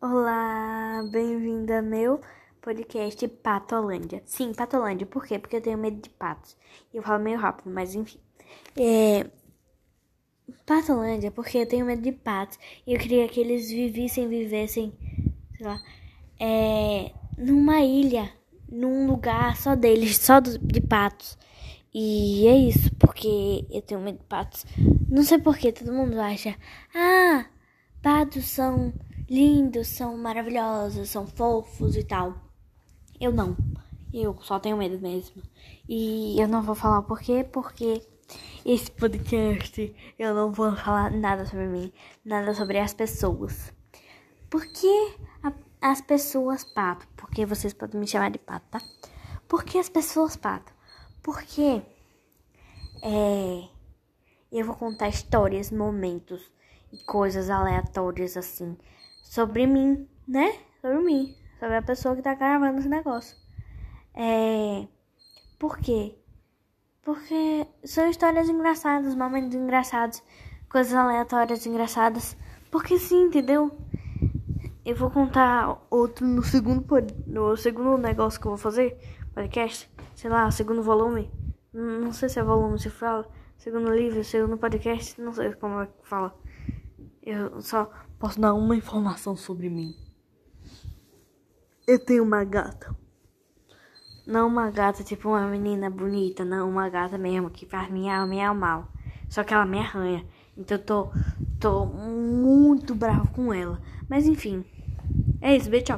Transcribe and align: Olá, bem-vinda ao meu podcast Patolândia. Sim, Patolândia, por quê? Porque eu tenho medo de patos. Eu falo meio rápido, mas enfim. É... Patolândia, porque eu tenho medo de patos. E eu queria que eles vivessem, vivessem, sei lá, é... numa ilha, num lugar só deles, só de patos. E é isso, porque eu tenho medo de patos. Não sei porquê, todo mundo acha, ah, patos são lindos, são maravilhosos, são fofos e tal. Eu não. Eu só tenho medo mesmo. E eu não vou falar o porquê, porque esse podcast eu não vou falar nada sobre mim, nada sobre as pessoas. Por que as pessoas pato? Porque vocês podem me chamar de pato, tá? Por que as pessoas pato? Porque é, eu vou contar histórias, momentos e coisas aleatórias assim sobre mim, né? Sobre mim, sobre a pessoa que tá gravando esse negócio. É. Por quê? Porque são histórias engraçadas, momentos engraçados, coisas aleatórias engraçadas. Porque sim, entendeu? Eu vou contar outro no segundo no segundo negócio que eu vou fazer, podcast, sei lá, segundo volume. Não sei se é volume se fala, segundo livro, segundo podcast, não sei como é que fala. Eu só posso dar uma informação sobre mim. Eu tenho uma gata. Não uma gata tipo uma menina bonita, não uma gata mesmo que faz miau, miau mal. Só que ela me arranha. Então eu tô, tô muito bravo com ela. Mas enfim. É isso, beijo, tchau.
Olá, 0.00 1.02
bem-vinda 1.10 1.78
ao 1.78 1.82
meu 1.82 2.20
podcast 2.60 3.26
Patolândia. 3.26 4.22
Sim, 4.24 4.54
Patolândia, 4.54 5.04
por 5.04 5.26
quê? 5.26 5.40
Porque 5.40 5.56
eu 5.56 5.60
tenho 5.60 5.76
medo 5.76 6.00
de 6.00 6.08
patos. 6.08 6.56
Eu 6.94 7.02
falo 7.02 7.20
meio 7.20 7.36
rápido, 7.36 7.68
mas 7.68 7.96
enfim. 7.96 8.20
É... 8.76 9.26
Patolândia, 10.64 11.32
porque 11.32 11.58
eu 11.58 11.66
tenho 11.66 11.84
medo 11.84 12.00
de 12.00 12.12
patos. 12.12 12.60
E 12.86 12.94
eu 12.94 13.00
queria 13.00 13.26
que 13.26 13.40
eles 13.40 13.68
vivessem, 13.70 14.28
vivessem, 14.28 14.92
sei 15.56 15.66
lá, 15.66 15.80
é... 16.38 17.10
numa 17.36 17.80
ilha, 17.80 18.32
num 18.70 19.04
lugar 19.04 19.56
só 19.56 19.74
deles, 19.74 20.16
só 20.16 20.38
de 20.38 20.80
patos. 20.80 21.36
E 21.92 22.46
é 22.46 22.56
isso, 22.56 22.94
porque 23.00 23.66
eu 23.68 23.82
tenho 23.82 24.00
medo 24.00 24.18
de 24.18 24.24
patos. 24.26 24.64
Não 25.08 25.24
sei 25.24 25.40
porquê, 25.40 25.72
todo 25.72 25.92
mundo 25.92 26.20
acha, 26.20 26.54
ah, 26.94 27.46
patos 28.00 28.44
são 28.44 28.92
lindos, 29.28 29.88
são 29.88 30.16
maravilhosos, 30.16 31.10
são 31.10 31.26
fofos 31.26 31.96
e 31.96 32.04
tal. 32.04 32.34
Eu 33.20 33.32
não. 33.32 33.56
Eu 34.12 34.36
só 34.42 34.58
tenho 34.58 34.76
medo 34.76 34.98
mesmo. 34.98 35.42
E 35.88 36.40
eu 36.40 36.48
não 36.48 36.62
vou 36.62 36.74
falar 36.74 37.00
o 37.00 37.02
porquê, 37.02 37.44
porque 37.44 38.02
esse 38.64 38.90
podcast 38.90 39.94
eu 40.18 40.34
não 40.34 40.50
vou 40.52 40.74
falar 40.76 41.10
nada 41.10 41.44
sobre 41.44 41.66
mim, 41.66 41.92
nada 42.24 42.54
sobre 42.54 42.78
as 42.78 42.94
pessoas. 42.94 43.72
Por 44.48 44.64
que 44.66 45.16
as 45.80 46.00
pessoas 46.00 46.64
pato? 46.64 47.06
Porque 47.16 47.44
vocês 47.44 47.74
podem 47.74 48.00
me 48.00 48.06
chamar 48.06 48.30
de 48.30 48.38
pato, 48.38 48.66
tá? 48.70 48.80
Por 49.46 49.64
que 49.64 49.78
as 49.78 49.88
pessoas 49.88 50.36
pato? 50.36 50.72
Porque 51.22 51.82
é, 53.02 53.68
eu 54.50 54.64
vou 54.64 54.74
contar 54.74 55.08
histórias, 55.08 55.70
momentos 55.70 56.50
e 56.90 56.96
coisas 57.04 57.50
aleatórias 57.50 58.36
assim 58.36 58.76
sobre 59.28 59.66
mim, 59.66 60.08
né? 60.26 60.58
Sobre 60.80 60.98
mim, 61.00 61.36
sobre 61.60 61.76
a 61.76 61.82
pessoa 61.82 62.16
que 62.16 62.22
tá 62.22 62.34
gravando 62.34 62.78
esse 62.78 62.88
negócio. 62.88 63.36
É. 64.14 64.88
Por 65.58 65.76
quê? 65.76 66.16
Porque 67.02 67.66
são 67.84 68.08
histórias 68.08 68.48
engraçadas, 68.48 69.14
momentos 69.14 69.54
engraçados, 69.54 70.22
coisas 70.70 70.94
aleatórias 70.94 71.66
engraçadas. 71.66 72.36
Porque 72.70 72.98
sim, 72.98 73.24
entendeu? 73.24 73.70
Eu 74.84 74.96
vou 74.96 75.10
contar 75.10 75.78
outro 75.90 76.26
no 76.26 76.42
segundo 76.42 76.86
no 77.26 77.54
segundo 77.56 77.98
negócio 77.98 78.40
que 78.40 78.46
eu 78.46 78.52
vou 78.52 78.58
fazer, 78.58 78.96
podcast, 79.34 79.90
sei 80.14 80.30
lá, 80.30 80.50
segundo 80.50 80.82
volume. 80.82 81.30
Não 81.72 82.14
sei 82.14 82.30
se 82.30 82.38
é 82.38 82.42
volume 82.42 82.78
se 82.78 82.88
fala, 82.88 83.28
segundo 83.58 83.94
livro, 83.94 84.24
segundo 84.24 84.56
podcast, 84.56 85.20
não 85.20 85.34
sei 85.34 85.52
como 85.52 85.82
é 85.82 85.86
que 85.86 86.08
fala. 86.08 86.34
Eu 87.30 87.60
só 87.60 87.90
posso 88.18 88.40
dar 88.40 88.54
uma 88.54 88.74
informação 88.74 89.36
sobre 89.36 89.68
mim. 89.68 89.94
Eu 91.86 91.98
tenho 91.98 92.22
uma 92.22 92.42
gata. 92.42 92.96
Não 94.26 94.48
uma 94.48 94.70
gata 94.70 95.04
tipo 95.04 95.28
uma 95.28 95.46
menina 95.46 95.90
bonita, 95.90 96.42
não 96.42 96.70
uma 96.70 96.88
gata 96.88 97.18
mesmo 97.18 97.50
que 97.50 97.66
faz 97.66 97.90
miau, 97.90 98.26
miau 98.26 98.54
mal. 98.54 98.90
Só 99.28 99.44
que 99.44 99.52
ela 99.52 99.66
me 99.66 99.78
arranha. 99.78 100.26
Então 100.56 100.78
eu 100.78 100.82
tô, 100.82 101.10
tô 101.60 101.84
muito 101.84 102.94
bravo 102.94 103.30
com 103.32 103.52
ela. 103.52 103.78
Mas 104.08 104.26
enfim. 104.26 104.64
É 105.42 105.54
isso, 105.54 105.68
beijo, 105.68 105.84
tchau. 105.84 105.96